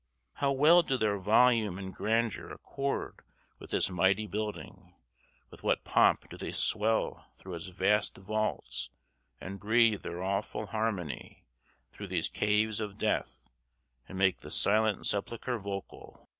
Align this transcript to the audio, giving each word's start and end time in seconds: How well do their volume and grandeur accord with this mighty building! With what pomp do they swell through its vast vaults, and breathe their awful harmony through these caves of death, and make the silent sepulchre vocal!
How 0.33 0.51
well 0.51 0.81
do 0.81 0.97
their 0.97 1.19
volume 1.19 1.77
and 1.77 1.93
grandeur 1.93 2.49
accord 2.51 3.19
with 3.59 3.69
this 3.69 3.91
mighty 3.91 4.25
building! 4.25 4.95
With 5.51 5.61
what 5.61 5.83
pomp 5.83 6.27
do 6.27 6.37
they 6.37 6.51
swell 6.53 7.27
through 7.37 7.53
its 7.53 7.67
vast 7.67 8.17
vaults, 8.17 8.89
and 9.39 9.59
breathe 9.59 10.01
their 10.01 10.23
awful 10.23 10.65
harmony 10.65 11.45
through 11.91 12.07
these 12.07 12.29
caves 12.29 12.79
of 12.79 12.97
death, 12.97 13.45
and 14.07 14.17
make 14.17 14.39
the 14.39 14.49
silent 14.49 15.05
sepulchre 15.05 15.59
vocal! 15.59 16.27